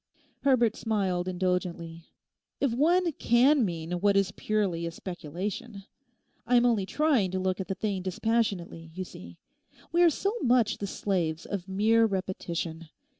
Herbert 0.39 0.75
smiled 0.75 1.27
indulgently. 1.27 2.07
'If 2.59 2.73
one 2.73 3.11
can 3.11 3.63
mean 3.63 3.91
what 4.01 4.17
is 4.17 4.31
purely 4.31 4.87
a 4.87 4.91
speculation. 4.91 5.83
I 6.47 6.55
am 6.55 6.65
only 6.65 6.87
trying 6.87 7.29
to 7.29 7.39
look 7.39 7.59
at 7.59 7.67
the 7.67 7.75
thing 7.75 8.01
dispassionately, 8.01 8.89
you 8.95 9.03
see. 9.03 9.37
We 9.91 10.01
are 10.01 10.09
so 10.09 10.33
much 10.41 10.79
the 10.79 10.87
slaves 10.87 11.45
of 11.45 11.67
mere 11.67 12.07
repetition. 12.07 12.89